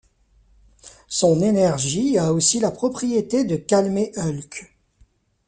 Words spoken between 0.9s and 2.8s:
Son énergie a aussi la